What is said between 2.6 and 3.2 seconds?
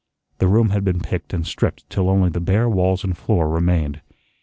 walls and